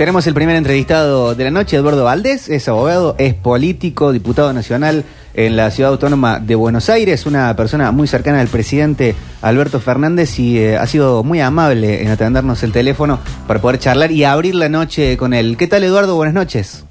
[0.00, 5.04] Tenemos el primer entrevistado de la noche, Eduardo Valdés, es abogado, es político, diputado nacional
[5.34, 10.38] en la Ciudad Autónoma de Buenos Aires, una persona muy cercana al presidente Alberto Fernández
[10.38, 14.54] y eh, ha sido muy amable en atendernos el teléfono para poder charlar y abrir
[14.54, 15.58] la noche con él.
[15.58, 16.16] ¿Qué tal Eduardo?
[16.16, 16.86] Buenas noches.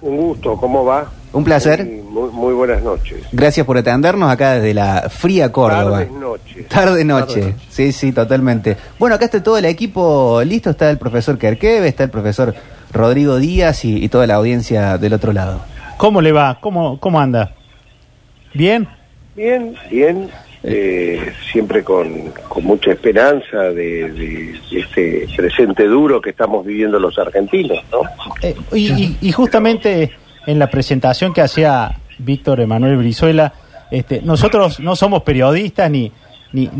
[0.00, 1.06] Un gusto, ¿cómo va?
[1.32, 1.84] Un placer.
[1.84, 3.18] Muy, buenas noches.
[3.32, 6.04] Gracias por atendernos acá desde la fría Córdoba.
[6.68, 7.44] Tarde noche.
[7.44, 8.76] Tarde, Sí, sí, totalmente.
[8.98, 10.70] Bueno, acá está todo el equipo listo.
[10.70, 12.54] Está el profesor Kerkeve, está el profesor
[12.92, 15.60] Rodrigo Díaz y, y toda la audiencia del otro lado.
[15.98, 16.58] ¿Cómo le va?
[16.60, 17.52] ¿Cómo, cómo anda?
[18.54, 18.88] ¿Bien?
[19.36, 20.30] Bien, bien.
[20.64, 26.98] eh, siempre con, con mucha esperanza de, de- de este presente duro que estamos viviendo
[26.98, 28.00] los argentinos, ¿no?
[28.42, 30.10] Eh, y, y- y justamente
[30.48, 33.52] en la presentación que hacía Víctor Emanuel Brizuela,
[33.90, 36.10] este, nosotros no somos periodistas ni,
[36.52, 36.70] ni,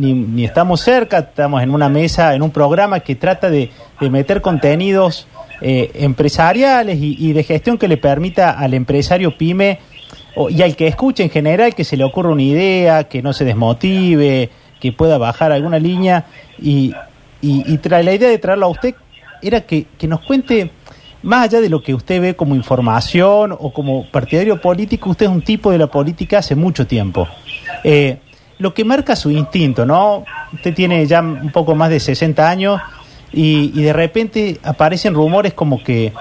[0.45, 5.29] estamos cerca, estamos en una mesa, en un programa que trata de, de meter contenidos
[5.61, 9.81] eh, empresariales y, de gestión que le permita al empresario pyme
[10.35, 13.35] o- y al que escuche en general que se le ocurra una idea, que no
[13.35, 14.49] se desmotive,
[14.81, 16.25] que pueda bajar alguna línea
[16.59, 16.95] y,
[17.43, 18.95] y, y la idea de traerlo a usted
[19.43, 20.71] era que, que nos cuente
[21.29, 25.33] más allá de lo que usted ve como información o como partidario político, usted es
[25.33, 27.29] un tipo de la política hace mucho tiempo.
[27.85, 28.17] Eh,
[28.59, 30.25] lo que marca su instinto, ¿no?
[30.55, 32.81] Usted tiene ya un poco más de 60 años
[33.31, 36.15] y, y de repente aparecen rumores como que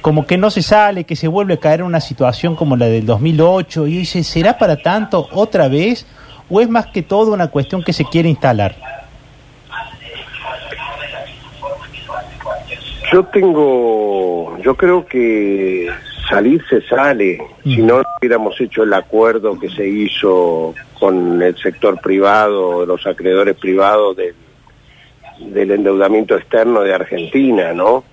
[0.00, 2.86] como que no se sale, que se vuelve a caer en una situación como la
[2.86, 6.06] del 2008 y dice, ¿será para tanto otra vez
[6.48, 9.01] o es más que todo una cuestión que se quiere instalar?
[13.12, 15.86] Yo tengo, yo creo que
[16.28, 17.42] salir se sale.
[17.62, 23.56] Si no hubiéramos hecho el acuerdo que se hizo con el sector privado, los acreedores
[23.56, 24.34] privados del,
[25.40, 28.04] del endeudamiento externo de Argentina, ¿no?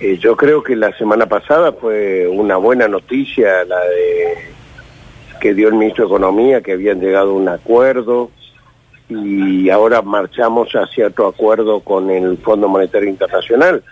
[0.00, 4.54] Eh, yo creo que la semana pasada fue una buena noticia la de
[5.40, 8.30] que dio el ministro de Economía, que habían llegado a un acuerdo
[9.08, 13.82] y ahora marchamos hacia otro acuerdo con el Fondo Monetario Internacional.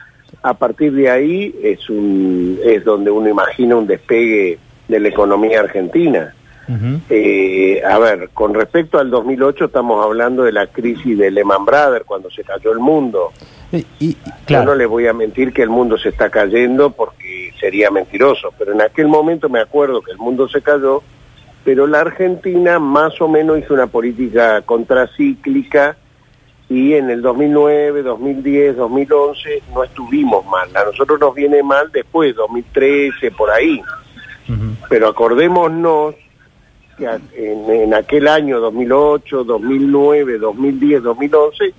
[0.43, 5.61] A partir de ahí es un es donde uno imagina un despegue de la economía
[5.61, 6.35] argentina.
[7.11, 12.05] Eh, a ver, con respecto al 2008 estamos hablando de la crisis de Lehman Brothers
[12.07, 13.31] cuando se cayó el mundo.
[13.73, 14.65] Y- y- Yo claro.
[14.71, 18.73] no le voy a mentir que el mundo se está cayendo porque sería mentiroso, pero
[18.73, 21.03] en aquel momento me acuerdo que el mundo se cayó,
[21.65, 25.97] pero la Argentina más o menos hizo una política contracíclica
[26.73, 30.75] y en el 2009, 2010, 2011 no estuvimos mal.
[30.75, 33.79] A nosotros nos viene mal después, 2013, por ahí.
[34.49, 34.75] Ujú.
[34.89, 36.15] Pero acordémonos
[36.97, 41.75] que en, en aquel año 2008, 2009, 2010, 2011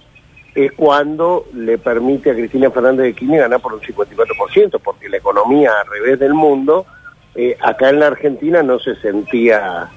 [0.53, 5.17] es cuando le permite a Cristina Fernández de Kirchner ganar por un 54%, porque la
[5.17, 6.85] economía al revés del mundo,
[7.33, 9.89] eh, acá en la Argentina no se sentía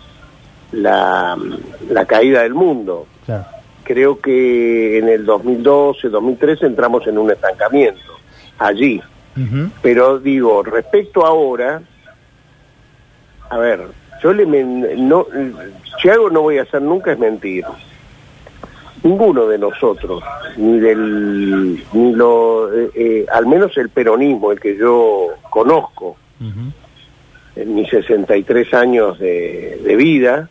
[0.72, 1.36] la,
[1.90, 3.06] la caída del mundo.
[3.26, 3.55] Claro.
[3.86, 8.00] Creo que en el 2012, 2013 entramos en un estancamiento
[8.58, 9.00] allí.
[9.82, 11.82] Pero digo, respecto a ahora,
[13.50, 13.80] a ver,
[14.22, 15.26] yo le men- no,
[16.02, 17.64] si algo no voy a hacer nunca es mentir.
[19.02, 20.24] Ninguno de nosotros,
[20.56, 26.72] ni del, ni lo, eh, eh, al menos el peronismo, el que yo conozco Ujú.
[27.56, 30.48] en mis 63 años de, de vida,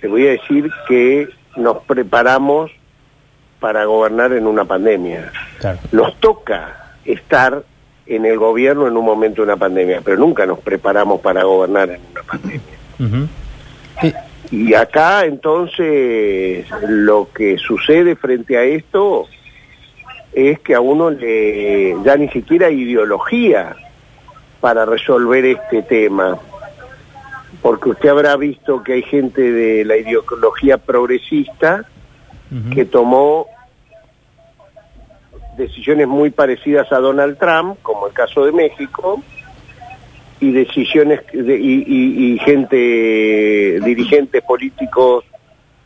[0.00, 2.70] te voy a decir que nos preparamos
[3.60, 5.78] para gobernar en una pandemia Claro.
[5.92, 7.62] nos toca estar
[8.06, 11.90] en el gobierno en un momento de una pandemia, pero nunca nos preparamos para gobernar
[11.90, 13.28] en una pandemia.
[14.52, 19.26] Y acá entonces lo que sucede frente a esto
[20.32, 23.74] es que a uno le ya ni siquiera hay ideología
[24.60, 26.38] para resolver este tema.
[27.62, 31.84] Porque usted habrá visto que hay gente de la ideología progresista
[32.72, 33.46] que tomó
[35.56, 39.22] decisiones muy parecidas a Donald Trump, como el caso de México,
[40.38, 45.24] y decisiones de- y, y- y gente, dirigentes políticos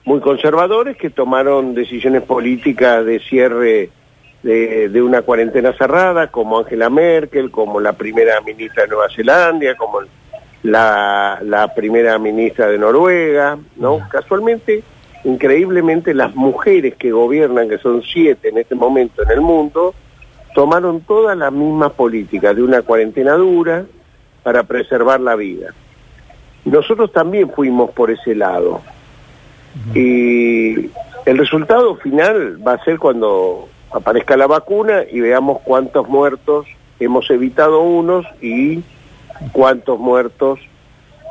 [0.05, 3.91] muy conservadores que tomaron decisiones políticas de cierre
[4.43, 9.77] de, de una cuarentena cerrada, como Angela Merkel, como la primera ministra de Nueva Zelanda,
[9.77, 10.01] como
[10.63, 14.01] la, la primera ministra de Noruega, ¿no?
[14.11, 14.83] Casualmente,
[15.25, 19.95] increíblemente, las mujeres que gobiernan, que son siete en este momento en el mundo,
[20.55, 23.85] tomaron todas las mismas políticas de una cuarentena dura
[24.43, 25.75] para preservar la vida.
[26.65, 28.83] Nosotros también fuimos por ese lado.
[29.95, 30.91] Y
[31.27, 36.67] el resultado final va a ser cuando aparezca la vacuna y veamos cuántos muertos
[36.99, 38.83] hemos evitado unos y
[39.53, 40.61] cuántos muertos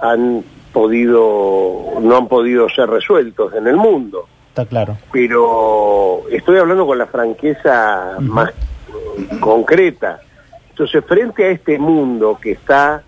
[0.01, 4.27] han podido no han podido ser resueltos en el mundo.
[4.49, 4.97] Está claro.
[5.11, 8.51] Pero estoy hablando con la franqueza más
[9.39, 10.21] concreta.
[10.69, 13.03] Entonces, frente a este mundo que está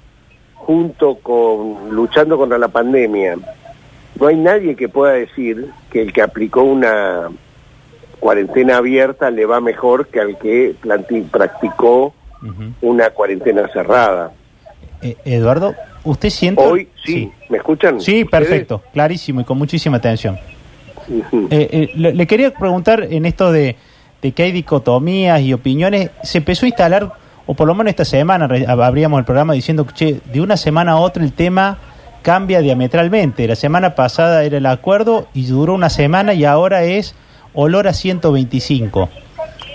[0.55, 3.37] junto con luchando contra la pandemia,
[4.19, 7.29] no hay nadie que pueda decir que el que aplicó una
[8.19, 10.75] cuarentena abierta le va mejor que al que
[11.31, 12.13] practicó
[12.81, 14.31] una cuarentena cerrada.
[15.01, 16.61] Eh, Eduardo, ¿usted siente?
[16.63, 17.99] Hoy sí, ¿me escuchan?
[17.99, 18.29] Sí, ustedes?
[18.29, 20.37] perfecto, clarísimo y con muchísima atención.
[21.09, 23.75] Eh, eh, le, le quería preguntar en esto de,
[24.21, 27.11] de que hay dicotomías y opiniones, se empezó a instalar,
[27.47, 30.91] o por lo menos esta semana abríamos el programa diciendo que che, de una semana
[30.93, 31.79] a otra el tema
[32.21, 33.47] cambia diametralmente.
[33.47, 37.15] La semana pasada era el acuerdo y duró una semana y ahora es
[37.53, 39.09] olor a 125.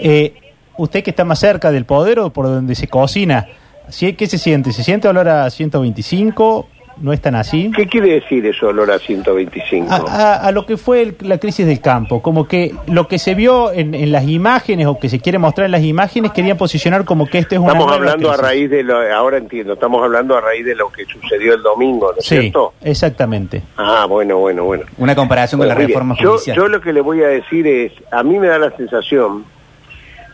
[0.01, 0.35] Eh,
[0.77, 3.51] usted que está más cerca del poder o por donde se cocina, ¿sí-
[3.89, 4.73] ¿qué se siente?
[4.73, 6.69] ¿Se siente olor a 125?
[6.99, 7.71] ¿No es tan así?
[7.77, 9.93] ¿Qué quiere decir eso, Lora 125?
[9.93, 13.19] a, a- a lo que fue el- la crisis del campo, como que lo que
[13.19, 16.57] se vio en, en las imágenes o que se quiere mostrar en las imágenes querían
[16.57, 20.03] posicionar como que esto es una Estamos hablando a raíz de lo, ahora entiendo, estamos
[20.03, 22.73] hablando a raíz de lo que sucedió el domingo, ¿no es Sí, cierto?
[22.83, 23.63] exactamente.
[23.77, 24.85] Ah, bueno, bueno, bueno.
[24.97, 26.57] Una comparación con la reforma yo, judicial.
[26.57, 29.45] yo lo que le voy a decir es, a mí me da la sensación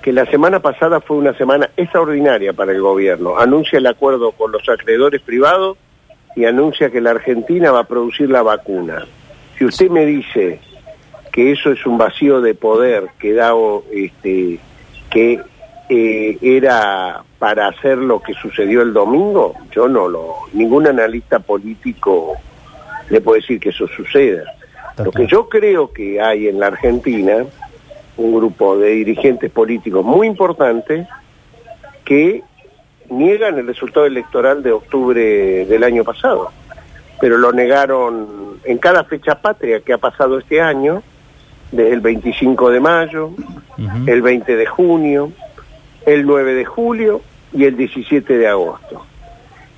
[0.02, 3.38] que la semana pasada fue una semana extraordinaria para el gobierno.
[3.38, 5.78] Anuncia el acuerdo con los acreedores privados
[6.34, 9.06] y anuncia que la Argentina va a producir la vacuna.
[9.56, 10.60] Si usted me dice
[11.32, 13.52] que eso es un vacío de poder que da
[13.92, 14.58] este
[15.08, 15.40] que
[15.88, 22.34] eh, era para hacer lo que sucedió el domingo, yo no lo ningún analista político
[23.08, 24.44] le puede decir que eso suceda.
[25.02, 27.44] Lo que yo creo que hay en la Argentina
[28.16, 31.06] un grupo de dirigentes políticos muy importantes
[32.04, 32.42] que
[33.10, 36.50] niegan el resultado electoral de octubre del año pasado,
[37.20, 41.02] pero lo negaron en cada fecha patria que ha pasado este año,
[41.70, 43.30] desde el 25 de mayo,
[44.06, 45.32] el 20 de junio,
[46.06, 47.22] el 9 de julio
[47.52, 49.06] y el 17 de agosto.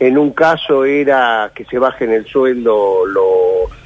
[0.01, 3.84] En un caso era que se bajen el sueldo los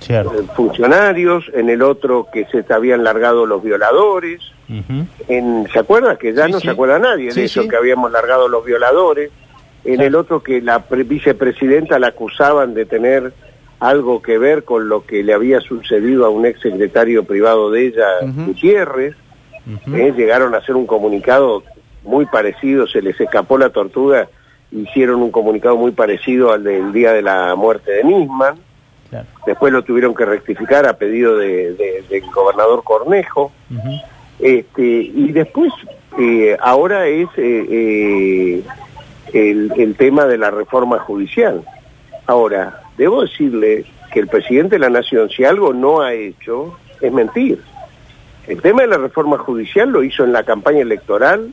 [0.00, 0.34] Cierto.
[0.38, 4.40] eh, funcionarios, en el otro que se habían largado los violadores,
[5.28, 6.16] en, ¿se acuerda?
[6.16, 6.66] Que ya Sí, no sí.
[6.66, 9.30] se acuerda nadie Sí, de eso, que habíamos largado los violadores,
[9.84, 13.32] en el otro que la pre- vicepresidenta la acusaban de tener
[13.78, 17.86] algo que ver con lo que le había sucedido a un ex secretario privado de
[17.86, 18.06] ella.
[18.46, 19.14] Gutiérrez.
[19.94, 20.14] ¿eh?
[20.16, 21.62] llegaron a hacer un comunicado
[22.04, 24.28] muy parecido, se les escapó la tortuga,
[24.70, 28.56] hicieron un comunicado muy parecido al del día de la muerte de Nisman,
[29.22, 29.28] Claro.
[29.46, 33.52] después lo tuvieron que rectificar a pedido de- de- del gobernador Cornejo,
[34.38, 35.72] este, y después
[36.18, 38.62] eh, ahora es eh, eh,
[39.32, 41.62] el, el tema de la reforma judicial.
[42.26, 47.12] Ahora, debo decirle que el presidente de la Nación, si algo no ha hecho, es
[47.12, 47.60] mentir.
[48.46, 51.52] El tema de la reforma judicial lo hizo en la campaña electoral,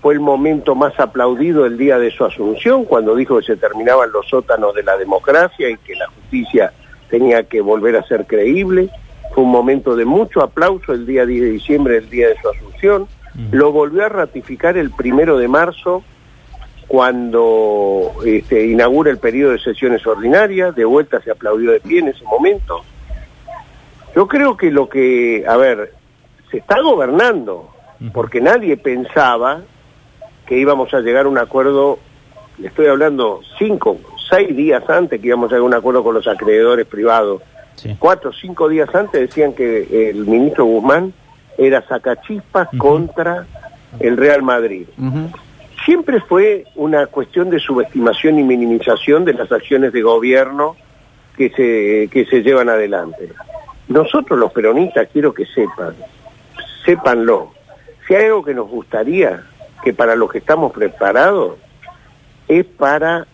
[0.00, 4.12] fue el momento más aplaudido el día de su asunción, cuando dijo que se terminaban
[4.12, 6.72] los sótanos de la democracia y que la justicia
[7.08, 8.90] tenía que volver a ser creíble.
[9.34, 12.48] Fue un momento de mucho aplauso el día 10 de diciembre, el día de su
[12.48, 13.08] asunción.
[13.34, 13.54] Mm.
[13.54, 16.02] Lo volvió a ratificar el primero de marzo,
[16.86, 20.74] cuando este, inaugura el periodo de sesiones ordinarias.
[20.74, 22.82] De vuelta se aplaudió de pie en ese momento.
[24.14, 25.92] Yo creo que lo que, a ver,
[26.50, 27.70] se está gobernando,
[28.12, 29.62] porque nadie pensaba
[30.46, 31.98] que íbamos a llegar a un acuerdo,
[32.56, 33.98] le estoy hablando cinco,
[34.28, 37.42] seis días antes que íbamos a a un acuerdo con los acreedores privados.
[37.76, 37.96] Sí.
[37.98, 41.12] Cuatro o cinco días antes decían que el ministro Guzmán
[41.56, 42.78] era sacachispas Ujú.
[42.78, 43.46] contra
[44.00, 44.86] el Real Madrid.
[45.84, 50.76] Siempre fue una cuestión de subestimación y minimización de las acciones de gobierno
[51.36, 53.30] que se, que se llevan adelante.
[53.88, 55.94] Nosotros los peronistas quiero que sepan,
[56.84, 57.52] sépanlo,
[58.06, 59.44] si hay algo que nos gustaría,
[59.82, 61.54] que para los que estamos preparados,
[62.48, 63.26] es para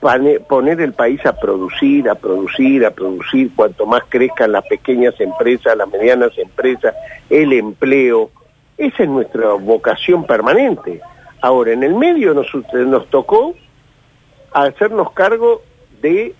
[0.00, 5.76] poner el país a producir, a producir, a producir, cuanto más crezcan las pequeñas empresas,
[5.76, 6.94] las medianas empresas,
[7.28, 8.30] el empleo.
[8.76, 11.00] Esa es nuestra vocación permanente.
[11.40, 13.54] Ahora, en el medio nos, nos tocó
[14.52, 15.62] hacernos cargo
[16.00, 16.34] de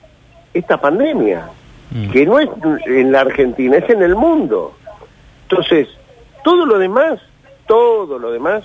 [0.55, 1.49] esta pandemia,
[1.91, 2.11] Mm.
[2.11, 2.49] que no es
[2.87, 4.75] en la Argentina, es en el mundo.
[5.49, 5.89] Entonces,
[6.45, 7.21] todo lo demás,
[7.67, 8.63] todo lo demás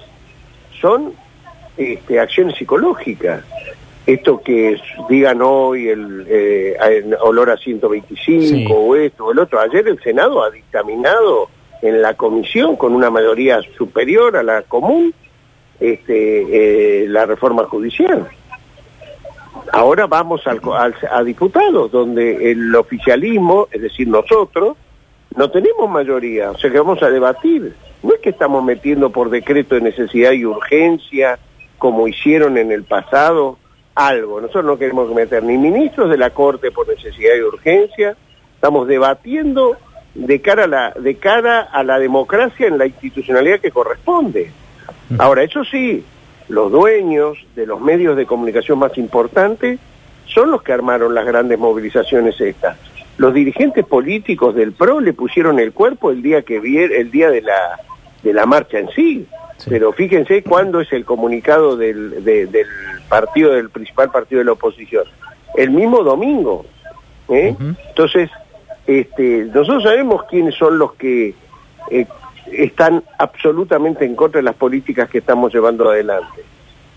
[0.81, 1.13] son
[1.77, 3.43] este, acciones psicológicas.
[4.05, 4.77] Esto que
[5.09, 6.77] digan hoy el eh,
[7.21, 8.65] olor a 125 Sí.
[8.69, 9.59] o esto o el otro.
[9.59, 11.47] Ayer el Senado ha dictaminado
[11.81, 15.13] en la comisión con una mayoría superior a la común
[15.79, 18.27] este, eh, la reforma judicial.
[19.71, 24.77] Ahora vamos al, al- a diputados, donde el oficialismo, es decir, nosotros,
[25.35, 27.73] no tenemos mayoría, o sea que vamos a debatir.
[28.03, 31.39] No es que estamos metiendo por decreto de necesidad y urgencia,
[31.77, 33.57] como hicieron en el pasado,
[33.95, 34.41] algo.
[34.41, 38.15] Nosotros no queremos meter ni ministros de la Corte por necesidad y urgencia,
[38.55, 39.77] estamos debatiendo
[40.15, 44.51] de cara a la, de cara a la democracia en la institucionalidad que corresponde.
[45.17, 46.03] Ahora, eso sí,
[46.49, 49.79] los dueños de los medios de comunicación más importantes
[50.25, 52.77] son los que armaron las grandes movilizaciones estas.
[53.17, 57.29] Los dirigentes políticos del PRO le pusieron el cuerpo el día que vier, el día
[57.29, 57.79] de la
[58.23, 59.27] de la marcha en sí.
[59.63, 59.69] Sí.
[59.69, 62.67] Pero fíjense cuándo es el comunicado del, de- del
[63.07, 65.05] partido del principal partido de la oposición.
[65.55, 66.65] El mismo domingo.
[67.29, 67.55] ¿eh?
[67.89, 68.29] Entonces,
[68.87, 71.33] este, nosotros sabemos quiénes son los que
[71.91, 72.05] eh,
[72.51, 76.43] están absolutamente en contra de las políticas que estamos llevando adelante.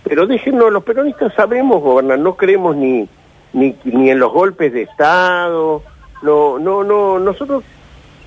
[0.03, 3.09] Pero déjenos, los peronistas sabemos gobernar, no creemos ni,
[3.53, 5.83] ni, ni en los golpes de Estado,
[6.23, 7.63] no, no, no, nosotros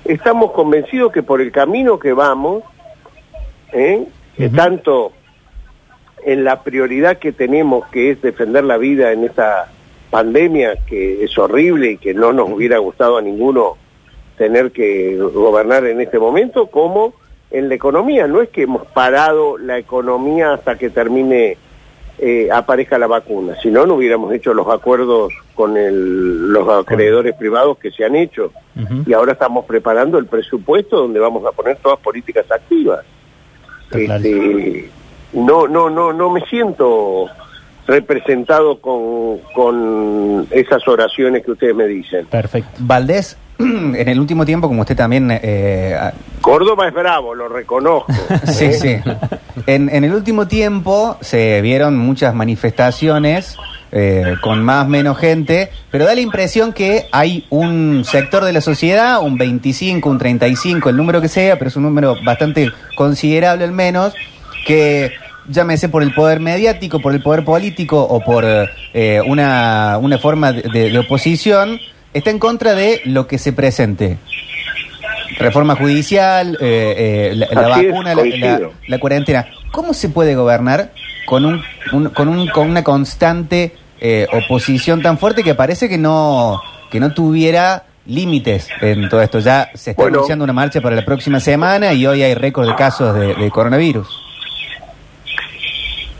[0.04, 2.62] estamos convencidos que por el camino que vamos,
[3.72, 4.06] ¿eh?
[4.48, 5.12] Tanto
[6.24, 9.70] en la prioridad que tenemos, que es defender la vida en esta
[10.10, 13.76] pandemia, que es horrible y que no nos hubiera gustado a ninguno
[14.36, 17.14] tener que gobernar en este momento, como
[17.50, 18.26] en la economía.
[18.26, 21.56] No es que hemos parado la economía hasta que termine,
[22.18, 27.34] eh, aparezca la vacuna, si no, no hubiéramos hecho los acuerdos con el- los acreedores
[27.34, 28.52] privados que se han hecho.
[29.06, 33.04] Y ahora estamos preparando el presupuesto donde vamos a poner todas políticas activas.
[33.90, 34.90] Este,
[35.32, 37.26] no, no, no, no me siento
[37.86, 42.26] representado con, con esas oraciones que ustedes me dicen.
[42.26, 42.70] Perfecto.
[42.78, 45.28] Valdés, en el último tiempo, como usted también...
[45.30, 48.12] eh, ha- Córdoba es bravo, lo reconozco.
[48.46, 48.72] sí, ¿eh?
[48.72, 48.96] sí.
[49.66, 53.56] En, en el último tiempo se vieron muchas manifestaciones
[53.92, 58.60] eh, con más menos gente, pero da la impresión que hay un sector de la
[58.60, 63.64] sociedad, un 25, un 35, el número que sea, pero es un número bastante considerable
[63.64, 64.14] al menos,
[64.66, 65.12] que
[65.48, 70.52] llámese por el poder mediático, por el poder político o por eh, una, una forma
[70.52, 71.80] de- de oposición,
[72.14, 74.18] está en contra de lo que se presente.
[75.38, 78.58] Reforma judicial, eh, eh, la, la Así es, vacuna, la, coincido.
[78.58, 79.46] la- la cuarentena.
[79.70, 80.90] ¿Cómo se puede gobernar
[81.26, 85.98] con un, un- con, un, con una constante eh, oposición tan fuerte que parece que
[85.98, 86.60] no
[86.90, 89.38] que no tuviera límites en todo esto?
[89.38, 90.16] Ya se está Bueno.
[90.18, 93.50] anunciando una marcha para la próxima semana y hoy hay récord de casos de, de
[93.50, 94.08] coronavirus.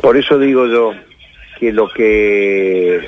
[0.00, 0.92] Por eso digo yo
[1.58, 3.00] que lo que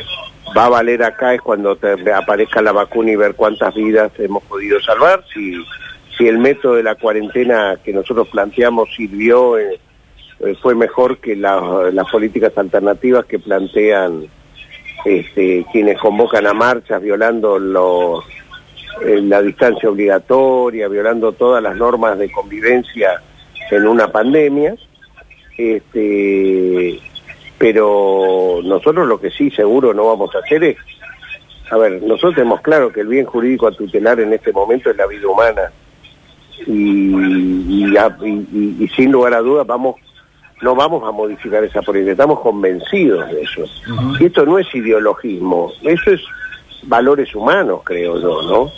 [0.56, 4.42] va a valer acá es cuando te- aparezca la vacuna y ver cuántas vidas hemos
[4.42, 5.54] podido salvar, si,
[6.22, 9.80] si el método de la cuarentena que nosotros planteamos sirvió, eh,
[10.40, 14.26] eh, fue mejor que la- las políticas alternativas que plantean
[15.04, 18.24] este, quienes convocan a marchas violando los,
[19.04, 23.20] eh, la distancia obligatoria, violando todas las normas de convivencia
[23.72, 24.76] en una pandemia
[25.58, 27.00] este
[27.58, 30.76] pero nosotros lo que sí seguro no vamos a hacer es
[31.70, 34.96] a ver nosotros tenemos claro que el bien jurídico a tutelar en este momento es
[34.96, 35.72] la vida humana
[36.66, 39.96] y, y, y- sin lugar a dudas vamos
[40.60, 43.64] no vamos a modificar esa política estamos convencidos de eso
[44.20, 46.20] y esto no es ideologismo eso es
[46.84, 48.70] valores humanos creo yo no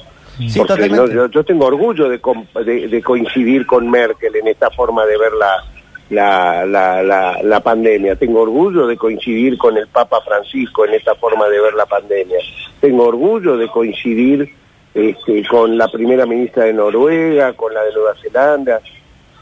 [0.49, 2.21] Sí, porque no, yo, yo tengo orgullo de,
[2.65, 5.65] de- de coincidir con Merkel en esta forma de ver la,
[6.11, 8.17] la, la, la, la pandemia.
[8.17, 12.39] Tengo orgullo de coincidir con el Papa Francisco en esta forma de ver la pandemia.
[12.81, 14.53] Tengo orgullo de coincidir
[14.95, 18.81] este, con la primera ministra de Noruega, con la de Nueva Zelanda,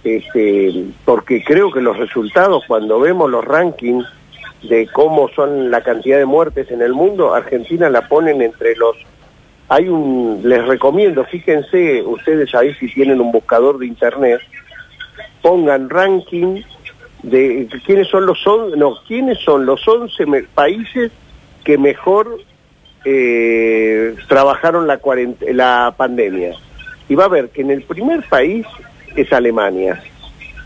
[0.02, 0.72] este,
[1.04, 4.04] porque creo que los resultados, cuando vemos los rankings
[4.62, 8.96] de cómo son la cantidad de muertes en el mundo, Argentina la ponen entre los
[9.68, 14.40] hay un, les recomiendo, fíjense ustedes ahí si tienen un buscador de internet,
[15.40, 16.62] pongan ranking
[17.22, 18.38] de quiénes son los
[18.76, 21.10] no, quiénes son los 11 me- países
[21.64, 22.38] que mejor
[23.04, 26.52] eh, trabajaron la pandemia.
[27.08, 28.66] Y va a ver que en el primer país
[29.16, 30.02] es Alemania.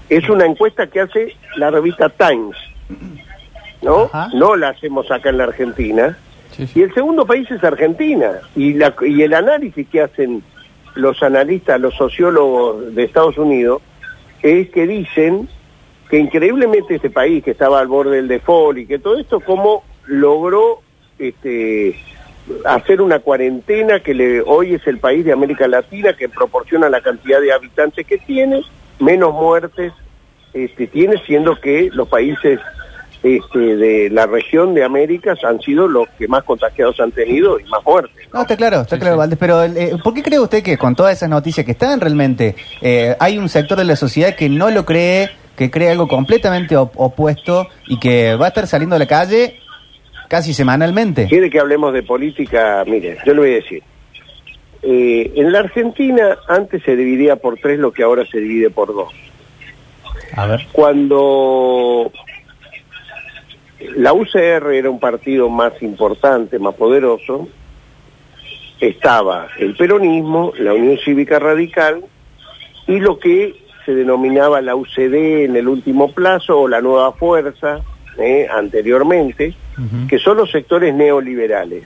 [0.08, 2.56] Es una encuesta que hace la revista Times,
[3.82, 4.04] ¿no?
[4.04, 4.28] Ajá.
[4.34, 6.16] No la hacemos acá en la Argentina.
[6.74, 8.32] Y el segundo país es Argentina.
[8.54, 10.42] Y, la, y el análisis que hacen
[10.94, 13.82] los analistas, los sociólogos de Estados Unidos,
[14.42, 15.48] es que dicen
[16.08, 19.82] que increíblemente este país que estaba al borde del default y que todo esto, cómo
[20.06, 20.80] logró
[21.18, 21.96] este,
[22.64, 27.00] hacer una cuarentena que le, hoy es el país de América Latina que proporciona la
[27.00, 28.62] cantidad de habitantes que tiene,
[29.00, 29.92] menos muertes
[30.54, 32.60] este, tiene, siendo que los países
[33.22, 37.64] este, de la región de Américas han sido los que más contagiados han tenido y
[37.64, 38.14] más muertes.
[38.32, 41.16] No, está claro, está claro, Valdés, pero eh, ¿por qué cree usted que con todas
[41.16, 44.84] esas noticias que están realmente eh, hay un sector de la sociedad que no lo
[44.84, 49.06] cree, que cree algo completamente op- opuesto y que va a estar saliendo a la
[49.06, 49.58] calle
[50.28, 51.26] casi semanalmente?
[51.26, 52.84] ¿Quiere que hablemos de política?
[52.86, 53.82] Mire, yo le voy a decir.
[54.82, 58.94] Eh, en la Argentina antes se dividía por tres lo que ahora se divide por
[58.94, 59.12] dos.
[60.34, 60.66] A ver.
[60.72, 62.12] Cuando
[63.96, 67.48] la UCR era un partido más importante, más poderoso,
[68.80, 72.04] estaba el peronismo, la Unión Cívica Radical
[72.86, 73.54] y lo que
[73.84, 77.80] se denominaba la UCD en el último plazo o la Nueva Fuerza
[78.18, 79.54] eh, anteriormente,
[80.08, 81.84] Que son los sectores neoliberales.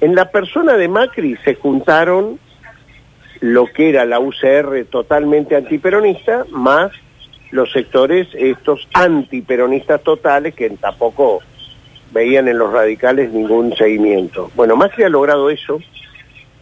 [0.00, 2.38] En la persona de Macri se juntaron
[3.40, 6.92] lo que era la UCR totalmente antiperonista, más
[7.50, 11.40] los sectores estos antiperonistas totales que tampoco
[12.12, 14.50] veían en los radicales ningún seguimiento.
[14.54, 15.80] Bueno, Macri ha logrado eso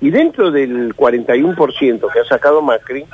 [0.01, 3.05] y dentro del 41% que ha sacado Macri,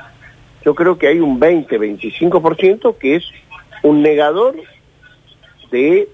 [0.65, 3.25] yo creo que hay un 20-25% que es
[3.83, 4.57] un negador
[5.71, 6.09] de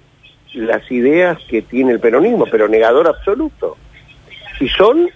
[0.54, 3.76] las ideas que tiene el peronismo, pero negador absoluto.
[4.58, 5.08] Y son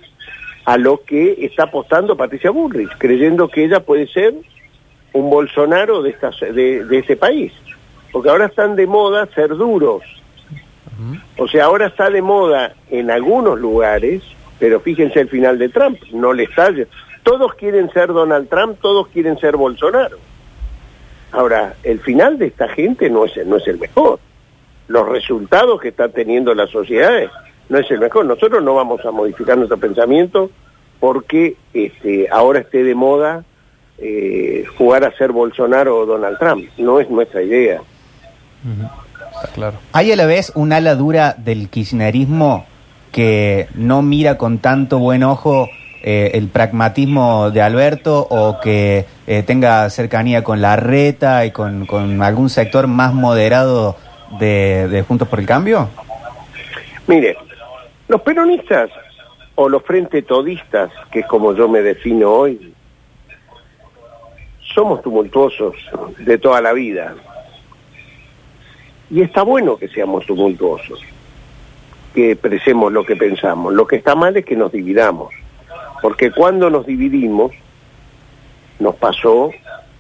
[0.65, 4.35] a lo que está apostando Patricia Bullrich, creyendo que ella puede ser
[5.13, 7.53] un Bolsonaro de, esta, de, de este país.
[8.13, 10.03] Porque ahora están de moda ser duros.
[11.37, 14.23] O sea, ahora está de moda en algunos lugares,
[14.59, 16.73] pero fíjense el final de Trump, no le está...
[17.25, 20.19] Todos quieren ser Donald Trump, todos quieren ser Bolsonaro.
[21.33, 24.21] Ahora, el final de esta gente no es, no es el mejor.
[24.89, 27.31] Los resultados que están teniendo las sociedades
[27.69, 28.27] no es el mejor.
[28.27, 30.51] Nosotros no vamos a modificar nuestro pensamiento
[31.01, 33.45] porque este, ahora esté de moda
[33.99, 36.69] eh, jugar a ser Bolsonaro o Donald Trump.
[36.79, 37.81] No es nuestra idea.
[39.35, 39.77] Está claro.
[39.93, 42.67] ¿Hay a la vez un ala dura del kirchnerismo
[43.13, 45.69] que no mira con tanto buen ojo
[46.03, 51.87] eh, el pragmatismo de Alberto o que eh, tenga cercanía con la reta y con,
[51.87, 53.97] con algún sector más moderado
[54.39, 55.89] de, de Juntos por el Cambio?
[57.07, 57.37] Mire,
[58.09, 58.91] los peronistas
[59.55, 62.75] o los frente todistas, que es como yo me defino hoy,
[64.75, 65.75] somos tumultuosos
[66.19, 67.15] de toda la vida.
[69.11, 71.01] Y está bueno que seamos tumultuosos,
[72.15, 73.73] que expresemos lo que pensamos.
[73.73, 75.33] Lo que está mal es que nos dividamos,
[76.03, 77.53] porque cuando nos dividimos,
[78.81, 79.51] nos pasó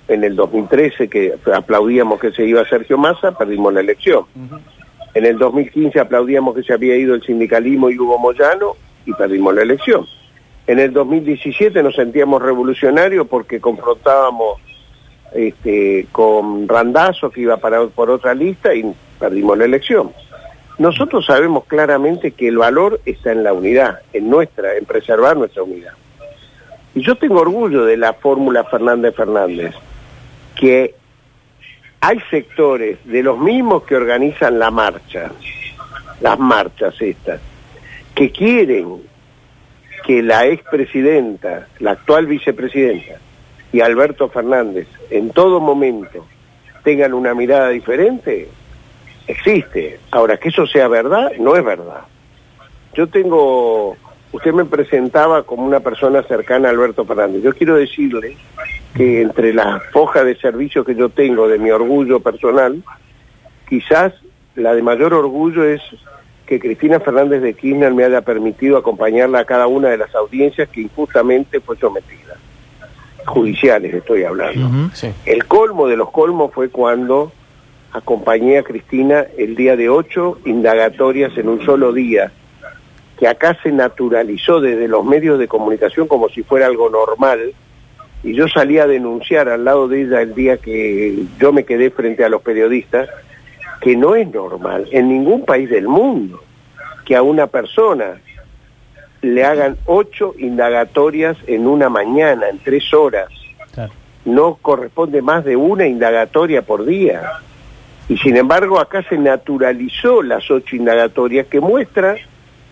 [0.08, 4.24] en el 2013 que aplaudíamos que se iba Sergio Massa, perdimos la elección.
[5.14, 9.54] En el 2015 aplaudíamos que se había ido el sindicalismo y Hugo Moyano y perdimos
[9.54, 10.06] la elección.
[10.66, 14.60] En el 2017 nos sentíamos revolucionarios porque confrontábamos
[15.34, 20.12] este, con Randazo, que iba para, por otra lista, y perdimos la elección.
[20.78, 25.62] Nosotros sabemos claramente que el valor está en la unidad, en nuestra, en preservar nuestra
[25.62, 25.92] unidad.
[26.94, 29.74] Y yo tengo orgullo de la fórmula Fernández Fernández,
[30.54, 30.94] que
[32.00, 35.32] hay sectores de los mismos que organizan la marcha,
[36.20, 37.40] las marchas estas,
[38.14, 39.02] que quieren
[40.04, 43.14] que la expresidenta, la actual vicepresidenta
[43.72, 46.26] y Alberto Fernández en todo momento
[46.84, 48.48] tengan una mirada diferente,
[49.26, 49.98] existe.
[50.10, 52.02] Ahora, que eso sea verdad, no es verdad.
[52.94, 53.96] Yo tengo,
[54.34, 57.42] usted me presentaba como una persona cercana a Alberto Fernández.
[57.42, 58.36] Yo quiero decirle
[58.94, 62.82] que entre las hojas de servicio que yo tengo de mi orgullo personal,
[63.68, 64.12] quizás
[64.56, 65.80] la de mayor orgullo es
[66.46, 70.68] que Cristina Fernández de Kirchner me haya permitido acompañarla a cada una de las audiencias
[70.68, 72.36] que injustamente fue sometida.
[73.26, 74.90] Judiciales estoy hablando.
[74.94, 75.12] Sí.
[75.26, 77.32] El colmo de los colmos fue cuando
[77.92, 82.32] acompañé a Cristina el día de ocho indagatorias en un solo día,
[83.18, 87.52] que acá se naturalizó desde los medios de comunicación como si fuera algo normal,
[88.22, 91.90] y yo salí a denunciar al lado de ella el día que yo me quedé
[91.90, 93.08] frente a los periodistas,
[93.80, 96.42] que no es normal en ningún país del mundo
[97.04, 98.18] que a una persona
[99.20, 103.28] le hagan ocho indagatorias en una mañana, en tres horas
[103.72, 103.92] Claro.
[104.24, 107.22] no corresponde más de una indagatoria por día.
[108.08, 112.16] Y sin embargo acá se naturalizó las ocho indagatorias que muestra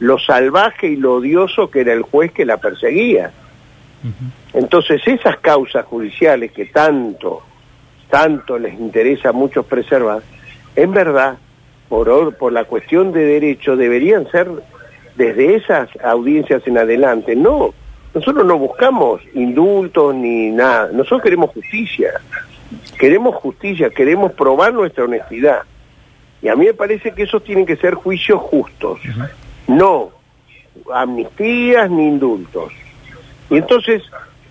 [0.03, 3.31] lo salvaje y lo odioso que era el juez que la perseguía.
[4.53, 7.43] Entonces esas causas judiciales que tanto,
[8.11, 10.23] tanto les interesa a muchos preservar,
[10.75, 11.37] en verdad,
[11.89, 14.49] por, or- por la cuestión de derecho, deberían ser
[15.15, 17.37] desde esas audiencias en adelante.
[17.37, 17.73] No,
[18.13, 22.11] nosotros no buscamos indultos ni nada, nosotros queremos justicia.
[22.99, 25.61] queremos justicia, queremos probar nuestra honestidad.
[26.43, 28.99] Y a mí me parece que esos tienen que ser juicios justos,
[29.67, 30.11] no
[30.93, 32.73] amnistías ni indultos.
[33.51, 34.03] Y entonces,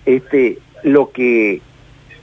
[0.06, 1.60] este, lo que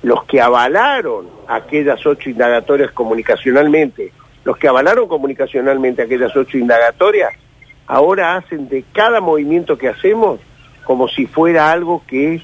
[0.01, 4.13] los que avalaron aquellas ocho indagatorias comunicacionalmente,
[4.45, 7.33] los que avalaron comunicacionalmente aquellas ocho indagatorias,
[7.85, 10.39] ahora hacen de cada movimiento que hacemos
[10.85, 12.41] como si fuera algo que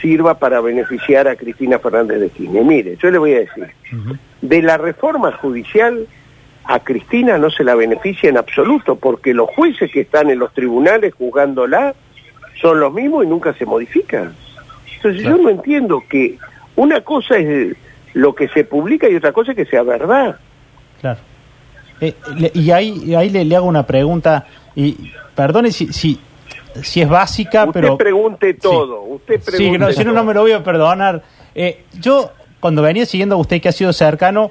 [0.00, 2.64] sirva para beneficiar a Cristina Fernández de Kirchner.
[2.64, 3.72] Mire, yo le voy a decir,
[4.42, 6.06] de la reforma judicial
[6.68, 10.52] a Cristina no se la beneficia en absoluto, porque los jueces que están en los
[10.52, 11.94] tribunales juzgándola
[12.60, 14.34] son los mismos y nunca se modifican.
[14.96, 16.38] Entonces yo no entiendo que
[16.74, 17.76] una cosa es
[18.14, 20.36] lo que se publica y otra cosa es que sea verdad.
[21.00, 21.20] Claro.
[22.00, 24.96] Eh, le- y ahí, ahí le, le hago una pregunta, y
[25.34, 26.18] perdone si, si,
[26.82, 27.96] si es básica, usted pero...
[27.96, 28.58] pregunte Sí.
[28.60, 31.22] todo, usted pregunte Sí, no, si no, no me lo voy a perdonar.
[31.54, 34.50] Eh, yo, cuando venía siguiendo a usted que ha sido cercano,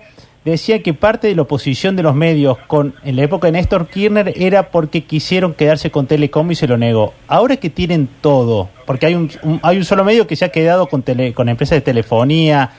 [0.51, 3.88] decía que parte de la oposición de los medios con en la época de Néstor
[3.88, 7.13] Kirchner era porque quisieron quedarse con Telecom y se lo negó.
[7.27, 9.31] Ahora que tienen todo, porque hay un,
[9.63, 12.71] hay un solo medio que se ha quedado con, tele, con empresas de telefonía,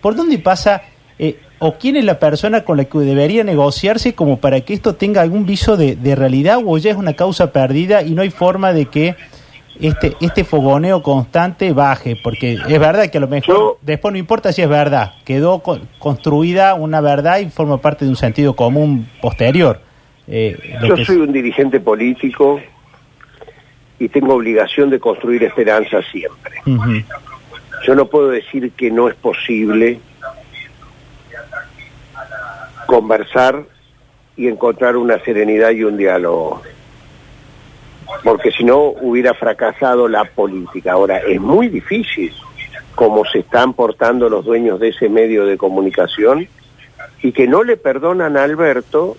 [0.00, 0.82] ¿por dónde pasa
[1.18, 4.96] eh, o quién es la persona con la que debería negociarse como para que esto
[4.96, 8.30] tenga algún viso de, de realidad o ya es una causa perdida y no hay
[8.30, 9.14] forma de que
[9.80, 12.16] este este fogoneo constante baje?
[12.22, 15.60] Porque es verdad que a lo mejor Yo- después no importa si es verdad, quedó
[15.60, 19.80] co- construida una verdad y forma parte de un sentido común posterior.
[20.26, 22.60] Eh, Yo que soy es- un dirigente político
[23.98, 26.52] y tengo obligación de construir esperanza siempre.
[27.86, 30.00] Yo no puedo decir que no es posible
[32.86, 33.64] conversar
[34.36, 36.62] y encontrar una serenidad y un diálogo.
[38.24, 40.92] Porque si no hubiera fracasado la política.
[40.92, 42.32] Ahora, es muy difícil
[42.94, 46.48] cómo se están portando los dueños de ese medio de comunicación
[47.22, 49.16] y que no le perdonan a Alberto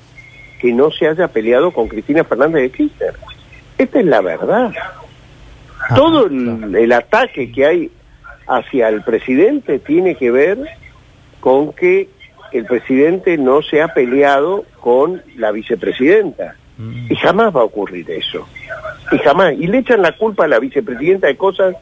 [0.59, 3.13] que no se haya peleado con Cristina Fernández de Kirchner.
[3.77, 4.73] Esta es la verdad.
[5.79, 7.91] Ajá, Todo el, el ataque que hay
[8.47, 10.57] hacia el presidente tiene que ver
[11.39, 12.09] con que
[12.51, 16.55] el presidente no se ha peleado con la vicepresidenta.
[16.77, 17.11] Mm.
[17.11, 18.47] Y jamás va a ocurrir eso.
[19.11, 19.53] Y jamás.
[19.57, 21.75] Y le echan la culpa a la vicepresidenta de cosas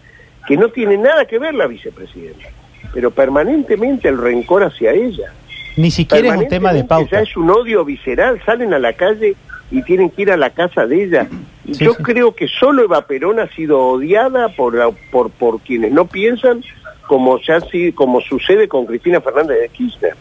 [0.47, 2.49] que no tienen nada que ver la vicepresidenta.
[2.93, 5.31] Pero permanentemente el rencor hacia ella.
[5.77, 7.09] Ni siquiera es un tema de pauta.
[7.17, 9.35] Ya es un odio visceral, salen a la calle
[9.71, 11.27] y tienen que ir a la casa de ella.
[11.71, 12.03] Sí, Yo sí.
[12.03, 16.63] creo que solo Eva Perón ha sido odiada por, la- por, por quienes no piensan
[17.07, 17.57] como, ya,
[17.95, 20.13] como sucede con Cristina Fernández de Kirchner.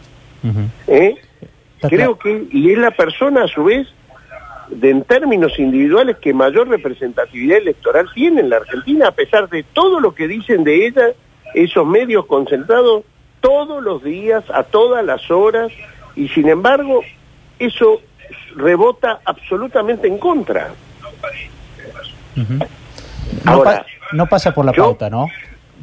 [0.87, 1.15] ¿eh?
[1.81, 3.87] Creo que, y es la persona a su vez,
[4.69, 9.63] de, en términos individuales, que mayor representatividad electoral tiene en la Argentina, a pesar de
[9.63, 11.07] todo lo que dicen de ella,
[11.53, 13.03] esos medios concentrados
[13.41, 15.71] todos los días, a todas las horas,
[16.15, 17.01] y sin embargo,
[17.59, 18.01] eso
[18.55, 20.69] rebota absolutamente en contra.
[22.35, 25.27] No, Ahora, pa- no pasa por la yo- pauta, ¿no?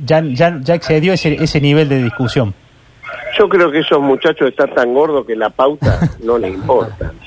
[0.04, 2.54] Ya, ya, ya excedió ese, ese nivel de discusión.
[3.38, 7.12] Yo creo que esos muchachos están tan gordos que la pauta no les importa.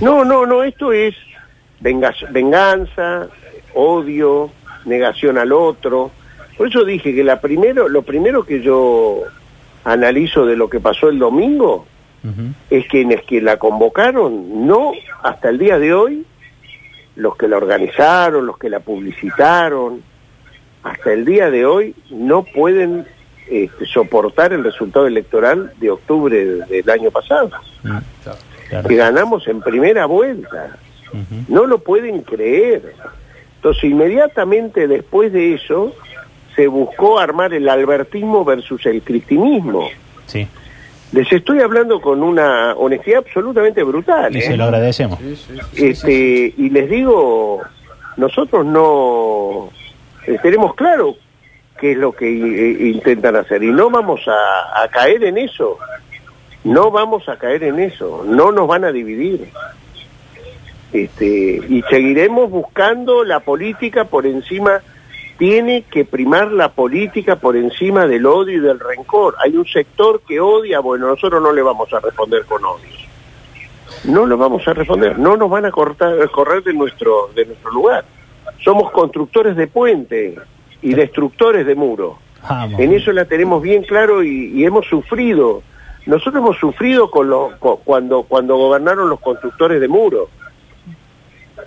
[0.00, 1.14] No, no, no, esto es
[1.80, 3.28] venga- venganza,
[3.74, 4.50] odio,
[4.84, 6.10] negación al otro.
[6.56, 9.22] Por eso dije que la primero, lo primero que yo
[9.84, 11.86] analizo de lo que pasó el domingo
[12.24, 12.42] Ujú.
[12.70, 16.24] es que quienes que la convocaron, no hasta el día de hoy,
[17.16, 20.02] los que la organizaron, los que la publicitaron,
[20.82, 23.06] hasta el día de hoy no pueden
[23.48, 27.50] este, soportar el resultado electoral de octubre de- del año pasado,
[27.82, 27.98] Mm,
[28.70, 28.88] claro.
[28.88, 30.78] que ganamos en primera vuelta.
[31.48, 32.94] No lo pueden creer.
[33.56, 35.92] Entonces, inmediatamente después de eso,
[36.56, 39.88] se buscó armar el albertismo versus el cristinismo.
[40.26, 40.46] Sí,
[41.12, 44.34] Les estoy hablando con una honestidad absolutamente brutal.
[44.34, 44.42] y ¿eh?
[44.42, 45.18] se lo agradecemos.
[45.76, 47.60] este y les digo
[48.16, 49.70] nosotros no
[50.26, 51.16] eh, tenemos claro
[51.80, 55.78] qué es lo que eh, intentan hacer y no vamos a, a caer en eso
[56.64, 59.48] no vamos a caer en eso no nos van a dividir
[60.92, 64.80] este y seguiremos buscando la política por encima
[65.38, 70.20] tiene que primar la política por encima del odio y del rencor hay un sector
[70.26, 73.00] que odia bueno nosotros no le vamos a responder con odio
[74.04, 77.70] no lo vamos a responder, no nos van a cortar, correr de nuestro, de nuestro
[77.70, 78.04] lugar.
[78.64, 80.36] Somos constructores de puente
[80.82, 82.18] y destructores de muro.
[82.48, 82.80] Vamos.
[82.80, 85.62] En eso la tenemos bien claro y, y hemos sufrido.
[86.06, 90.28] Nosotros hemos sufrido con los, cu- cuando, cuando gobernaron los constructores de muro.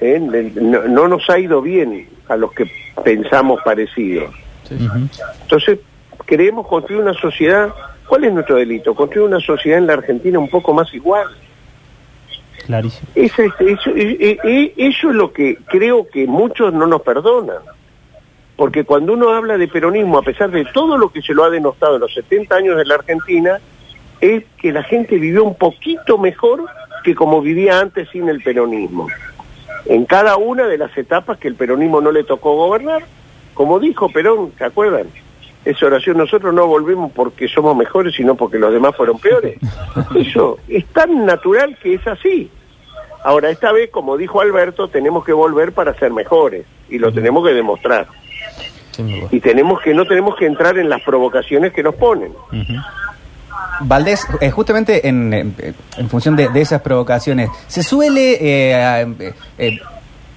[0.01, 0.19] ¿Eh?
[0.19, 2.69] No, no nos ha ido bien a los que
[3.03, 4.25] pensamos parecido.
[4.71, 5.07] Ujú.
[5.43, 5.79] Entonces,
[6.25, 7.69] queremos construir una sociedad.
[8.07, 8.95] ¿Cuál es nuestro delito?
[8.95, 11.27] Construir una sociedad en la Argentina un poco más igual.
[12.65, 13.07] Clarísimo.
[13.15, 17.01] Esa es- eso, e- e- e- eso es lo que creo que muchos no nos
[17.01, 17.57] perdonan.
[18.55, 21.49] Porque cuando uno habla de peronismo, a pesar de todo lo que se lo ha
[21.49, 23.59] denostado en los 70 años de la Argentina,
[24.23, 26.63] es que la gente vivió un poquito mejor
[27.03, 29.07] que como vivía antes sin el peronismo.
[29.85, 33.03] En cada una de las etapas que el peronismo no le tocó gobernar,
[33.53, 35.07] como dijo Perón, ¿se acuerdan?
[35.65, 39.57] Esa oración, nosotros no volvemos porque somos mejores, sino porque los demás fueron peores.
[40.15, 42.49] Eso es tan natural que es así.
[43.25, 47.45] Ahora, esta vez, como dijo Alberto, tenemos que volver para ser mejores y lo tenemos
[47.45, 48.07] que demostrar.
[49.31, 52.31] Y tenemos que no tenemos que entrar en las provocaciones que nos ponen.
[53.81, 55.33] Valdés, eh, justamente en,
[55.97, 59.79] en función de, esas provocaciones, ¿se suele eh, eh, eh,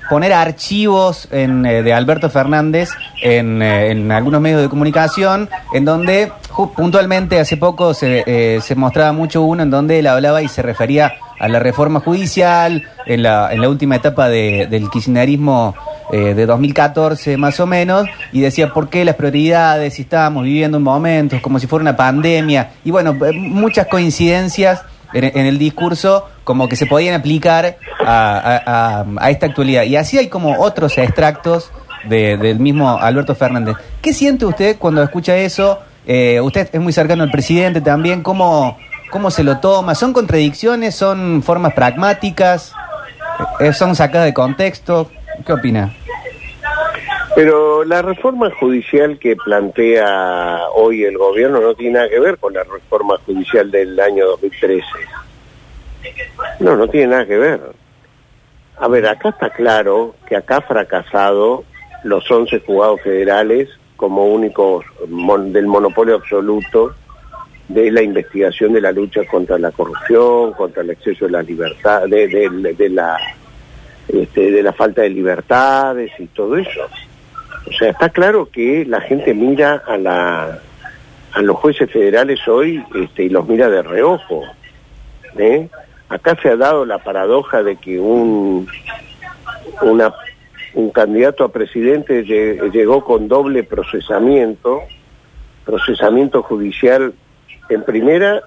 [0.09, 2.91] poner archivos en, eh, de Alberto Fernández
[3.23, 6.31] en, eh, algunos medios de comunicación en donde
[6.77, 10.63] puntualmente hace poco se, eh, se mostraba mucho uno en donde él hablaba y se
[10.63, 15.75] refería a la reforma judicial en la, en la última etapa de- del kirchnerismo
[16.13, 20.79] eh, de 2014 más o menos y decía por qué las prioridades si estábamos viviendo
[20.79, 26.27] un momento como si fuera una pandemia y bueno eh, muchas coincidencias en, el discurso
[26.45, 31.71] como que se podían aplicar a- a esta actualidad y así hay como otros extractos
[32.09, 35.81] de- del mismo Alberto Fernández ¿qué siente usted cuando escucha eso?
[36.07, 38.77] Eh, usted es muy cercano al presidente también ¿cómo,
[39.11, 39.95] ¿cómo se lo toma?
[39.97, 40.95] ¿son contradicciones?
[40.95, 42.73] ¿son formas pragmáticas?
[43.59, 45.11] Eh, ¿son sacadas de contexto?
[45.45, 45.95] ¿Qué opina?
[47.35, 52.55] Pero la reforma judicial que plantea hoy el gobierno no tiene nada que ver con
[52.55, 54.83] la reforma judicial del año 2013.
[56.61, 57.61] No, no tiene nada que ver.
[58.79, 61.65] A ver, acá está claro que acá ha fracasado
[62.05, 66.95] los 11 juzgados federales como únicos mon- del monopolio absoluto
[67.69, 72.03] de la investigación de la lucha contra la corrupción, contra el exceso de la libertad,
[72.07, 73.17] de, de- de la
[74.09, 76.81] este, de la falta de libertades y todo eso.
[77.69, 80.61] O sea, está claro que la gente mira a la
[81.33, 84.43] a los jueces federales hoy este, y los mira de reojo.
[85.37, 85.69] ¿eh?
[86.09, 88.67] Acá se ha dado la paradoja de que un
[89.83, 90.13] una
[90.75, 94.83] un candidato a presidente lle- llegó con doble procesamiento,
[95.65, 97.15] procesamiento judicial
[97.69, 98.43] en primera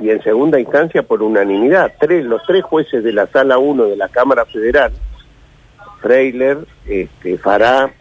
[0.00, 1.92] y en segunda instancia por unanimidad.
[2.00, 4.92] Tres, los tres jueces de la sala 1 de la Cámara Federal,
[6.02, 7.92] Trailer, este, Fará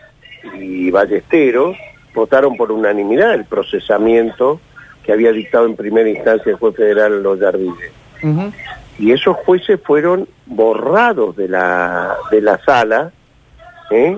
[0.55, 1.75] y Ballesteros,
[2.15, 4.59] votaron por unanimidad el procesamiento
[5.03, 7.91] que había dictado en primera instancia el juez federal Los Jardines.
[8.23, 8.51] Ujú.
[8.97, 13.11] Y esos jueces fueron borrados de la, de la sala,
[13.91, 14.17] ¿eh?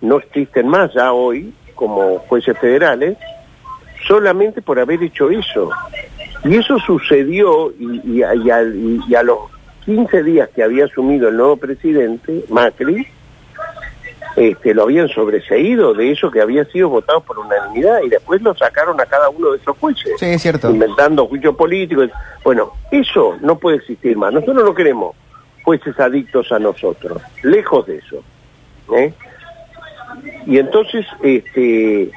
[0.00, 3.16] no existen más ya hoy como jueces federales,
[4.06, 5.70] solamente por haber hecho eso.
[6.44, 9.38] Y eso sucedió y, y a, y a- y- y a los
[9.84, 13.06] 15 días que había asumido el nuevo presidente, Macri,
[14.36, 18.54] este, lo habían sobreseído de eso que había sido votado por unanimidad y después lo
[18.54, 20.70] sacaron a cada uno de esos jueces Sí, es cierto.
[20.70, 22.10] inventando juicios políticos.
[22.42, 24.32] Bueno, eso no puede existir más.
[24.32, 25.14] Nosotros no queremos
[25.64, 28.22] jueces adictos a nosotros, lejos de eso.
[28.96, 29.12] ¿eh?
[30.46, 32.10] Y entonces, este,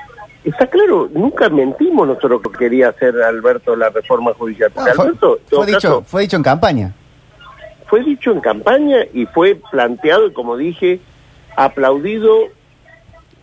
[0.46, 4.72] está claro, nunca mentimos nosotros que quería hacer Alberto la reforma judicial.
[4.76, 6.94] No, Porque fue, Alberto, fue dicho, caso, fue dicho en campaña.
[7.88, 11.00] fue dicho en campaña y fue planteado como dije,
[11.56, 12.32] aplaudido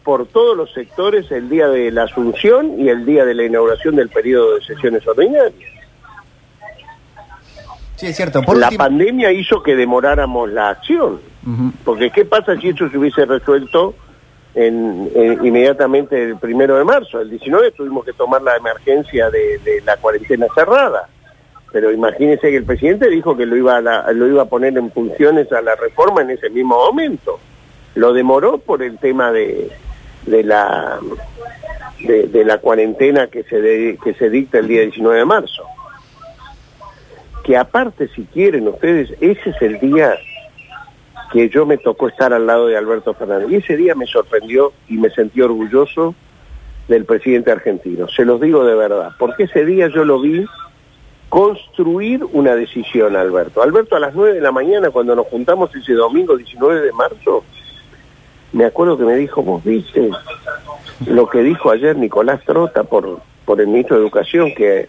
[0.04, 3.94] por todos los sectores el día de la asunción y el día de la inauguración
[3.96, 5.54] del periodo de sesiones ordinarias.
[7.96, 8.42] Sí, es cierto.
[8.42, 11.20] Por la último- pandemia hizo que demoráramos la acción,
[11.84, 13.94] porque ¿qué pasa si esto se hubiese resuelto
[14.54, 17.20] en, en- inmediatamente el primero de marzo?
[17.20, 21.08] El 19 tuvimos que tomar la emergencia de, la cuarentena cerrada.
[21.72, 24.76] Pero imagínense que el presidente dijo que lo iba, a la- lo iba a poner
[24.76, 27.38] en funciones a la reforma en ese mismo momento.
[27.94, 29.70] Lo demoró por el tema de,
[30.26, 30.98] de la
[32.06, 35.62] de, la cuarentena que se que se dicta el día 19 de marzo.
[37.44, 40.14] Que aparte, si quieren ustedes, ese es el día
[41.32, 43.50] que yo me tocó estar al lado de Alberto Fernández.
[43.50, 46.14] Y ese día me sorprendió y me sentí orgulloso
[46.88, 48.08] del presidente argentino.
[48.08, 50.44] Se los digo de verdad, porque ese día yo lo vi
[51.30, 53.62] construir una decisión, Alberto.
[53.62, 57.42] Alberto, a las 9 de la mañana, cuando nos juntamos ese domingo 19 de marzo,
[58.52, 60.10] me acuerdo que me dijo, vos viste
[61.06, 64.86] lo que dijo ayer Nicolás Trota por, por el ministro de Educación, que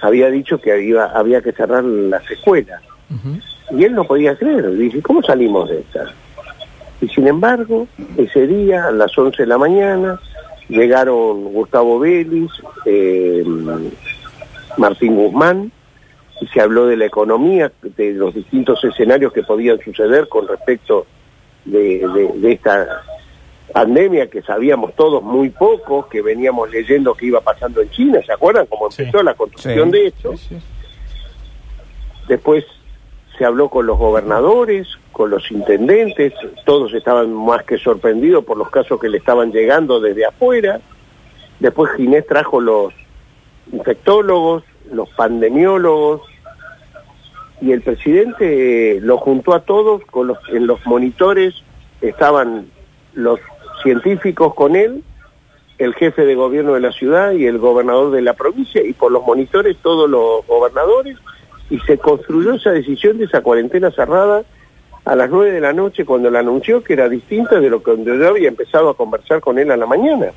[0.00, 2.80] había dicho que iba, había que cerrar las escuelas.
[3.74, 4.70] Y él no podía creer.
[4.76, 6.12] Dije, ¿cómo salimos de esta?
[7.00, 10.20] Y sin embargo, ese día, a las 11 de la mañana,
[10.68, 12.50] llegaron Gustavo Vélez,
[12.84, 13.42] eh,
[14.76, 15.72] Martín Guzmán,
[16.40, 21.06] y se habló de la economía, de los distintos escenarios que podían suceder con respecto
[21.64, 23.02] de, de- de esta
[23.72, 28.32] pandemia que sabíamos todos muy poco, que veníamos leyendo que iba pasando en China, ¿se
[28.32, 29.02] acuerdan cómo Sí.
[29.02, 29.98] empezó la construcción Sí.
[29.98, 30.34] de esto?
[32.28, 32.64] Después
[33.44, 36.32] habló con los gobernadores, con los intendentes,
[36.64, 40.80] todos estaban más que sorprendidos por los casos que le estaban llegando desde afuera.
[41.60, 42.92] Después Ginés trajo los
[43.72, 46.22] infectólogos, los pandemiólogos,
[47.60, 51.54] y el presidente eh, lo juntó a todos, con los, en los monitores
[52.00, 52.66] estaban
[53.14, 53.38] los
[53.82, 55.04] científicos con él,
[55.78, 59.12] el jefe de gobierno de la ciudad y el gobernador de la provincia, y por
[59.12, 61.16] los monitores todos los gobernadores,
[61.72, 64.42] y se construyó esa decisión de esa cuarentena cerrada
[65.06, 67.96] a las nueve de la noche cuando la anunció que era distinta de lo que
[68.04, 70.32] yo había empezado a conversar con él a la mañana.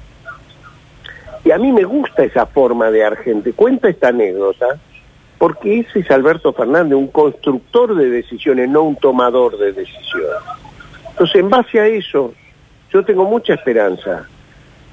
[1.43, 3.52] Y a mí me gusta esa forma de Argente.
[3.52, 4.80] Cuenta esta anécdota
[5.38, 10.38] porque ese es Alberto Fernández, un constructor de decisiones, no un tomador de decisiones.
[11.10, 12.34] Entonces, en base a eso,
[12.93, 14.26] yo tengo mucha esperanza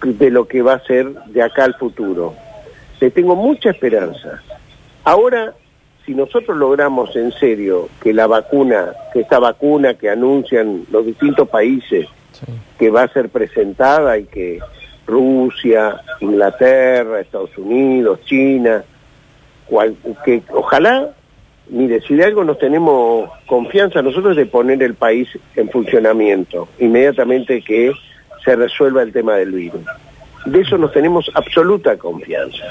[0.02, 2.35] de lo que va a ser de acá al futuro.
[2.98, 4.42] Le tengo mucha esperanza.
[5.05, 5.55] Ahora,
[6.04, 11.48] si nosotros logramos en serio que la vacuna, que esta vacuna que anuncian los distintos
[11.48, 12.06] países,
[12.78, 14.58] que va a ser presentada y que
[15.06, 18.82] Rusia, Inglaterra, Estados Unidos, China,
[19.66, 21.10] cual- que ojalá,
[21.68, 27.62] mire, si de algo nos tenemos confianza nosotros de poner el país en funcionamiento, inmediatamente
[27.62, 27.92] que
[28.44, 29.82] se resuelva el tema del virus.
[30.46, 32.64] De eso nos tenemos absoluta confianza.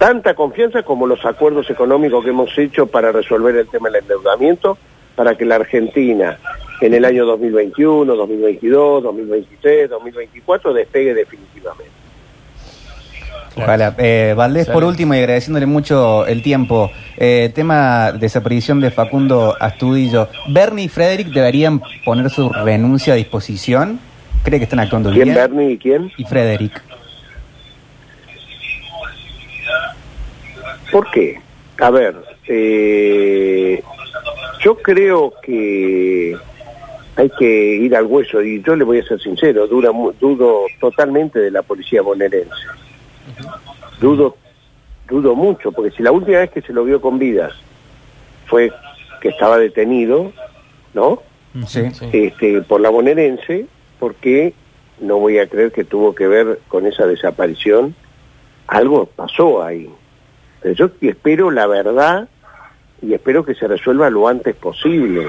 [0.00, 4.78] Tanta confianza como los acuerdos económicos que hemos hecho para resolver el tema del endeudamiento,
[5.14, 6.38] para que la Argentina
[6.80, 11.92] en el año 2021, 2022, 2023, 2024 despegue definitivamente.
[13.54, 13.94] Ojalá.
[13.98, 20.28] Eh, Valdés, por último, y agradeciéndole mucho el tiempo, eh, tema desaparición de Facundo Astudillo.
[20.48, 24.00] ¿Bernie y Frederick deberían poner su renuncia a disposición?
[24.44, 25.34] ¿Cree que están actuando ¿Quién, bien?
[25.34, 26.10] Bernie y quién?
[26.16, 26.82] Y Frederick.
[30.90, 31.40] ¿Por qué?
[31.78, 32.14] A ver,
[32.46, 33.82] eh,
[34.62, 36.36] yo creo que
[37.16, 40.64] hay que ir al hueso y yo le voy a ser sincero, dura, mu- dudo
[40.80, 42.54] totalmente de la policía bonaerense.
[44.00, 44.36] Dudo,
[45.08, 47.52] dudo mucho, porque si la última vez que se lo vio con vidas
[48.46, 48.72] fue
[49.20, 50.32] que estaba detenido,
[50.94, 51.22] ¿no?
[51.66, 51.80] Sí.
[52.12, 53.66] este, por la bonaerense,
[53.98, 54.54] porque
[55.00, 57.94] no voy a creer que tuvo que ver con esa desaparición.
[58.66, 59.90] Algo pasó ahí.
[60.62, 62.28] Pero yo espero la verdad
[63.02, 65.26] y espero que se resuelva lo antes posible.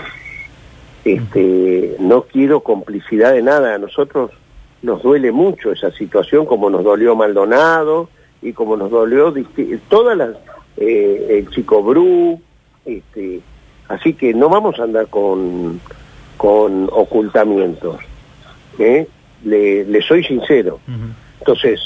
[1.06, 3.76] Este, no quiero complicidad de nada.
[3.76, 4.32] A nosotros
[4.82, 8.10] nos duele mucho esa situación, como nos dolió Maldonado
[8.42, 9.34] y como nos dolió
[9.90, 10.36] todas las
[10.78, 12.42] eh, el chico Bru.
[12.86, 13.42] Este,
[13.88, 15.80] así que no vamos a andar con
[16.42, 17.98] con ocultamientos.
[18.80, 19.08] ¿eh?
[19.44, 20.80] Le, le soy sincero.
[21.38, 21.80] Entonces,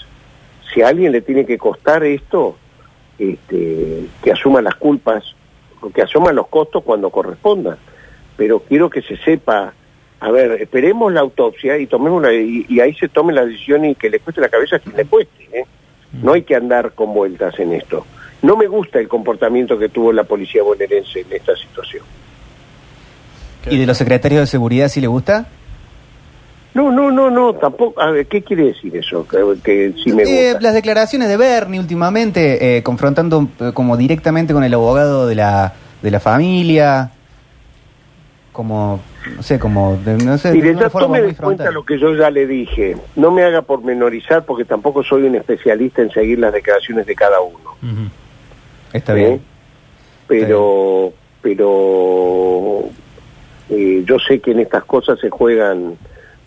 [0.73, 2.55] si a alguien le tiene que costar esto,
[3.17, 5.23] este, que asuma las culpas,
[5.93, 7.77] que asuma los costos cuando correspondan.
[8.37, 9.73] Pero quiero que se sepa,
[10.19, 13.95] a ver, esperemos la autopsia y tomemos la, y, ahí se tome la decisión y
[13.95, 15.49] que le cueste la cabeza a quien le cueste.
[15.53, 15.65] ¿eh?
[16.21, 18.05] No hay que andar con vueltas en esto.
[18.41, 22.03] No me gusta el comportamiento que tuvo la policía bonaerense en esta situación.
[23.69, 25.47] ¿Y de los secretarios de seguridad si le gusta?
[26.75, 27.99] No, no, no, no, tampoco.
[28.01, 29.25] A ver, ¿qué quiere decir eso?
[29.25, 30.59] Que, que sí me Eh, gusta.
[30.61, 35.73] las declaraciones de Bernie últimamente, eh, confrontando eh, como directamente con el abogado de la,
[36.01, 37.11] de la familia,
[38.51, 38.99] como,
[39.37, 41.85] no sé, como, de, no sé, de Mire, ya forma tome muy en cuenta lo
[41.85, 42.97] que yo ya le dije.
[43.15, 47.39] No me haga pormenorizar porque tampoco soy un especialista en seguir las declaraciones de cada
[47.39, 47.75] uno.
[48.91, 49.15] Está ¿eh?
[49.15, 49.41] bien.
[50.27, 52.81] Pero, pero
[53.69, 55.95] eh, yo sé que en estas cosas se juegan.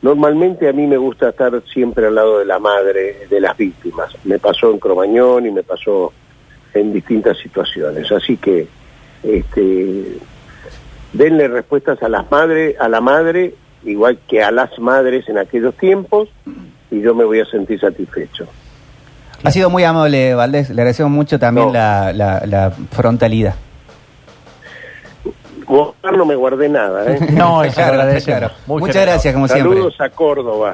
[0.00, 4.12] Normalmente a mí me gusta estar siempre al lado de la madre de las víctimas.
[4.24, 6.12] Me pasó en Cromañón y me pasó
[6.74, 8.10] en distintas situaciones.
[8.12, 8.68] Así que,
[9.24, 10.18] este,
[11.12, 15.74] denle respuestas a las madres, a la madre, igual que a las madres en aquellos
[15.76, 16.28] tiempos,
[16.90, 18.46] y yo me voy a sentir satisfecho.
[19.42, 20.70] Ha sido muy amable, Valdés.
[20.70, 21.72] Le agradecemos mucho también No.
[21.72, 23.54] la, la, la frontalidad.
[25.68, 27.18] Guardar no me guardé nada, ¿eh?
[27.32, 28.24] No, eso Claro, agradece.
[28.26, 28.50] claro.
[28.66, 29.74] Muchas gracias, como siempre.
[29.76, 30.66] Saludos a Córdoba.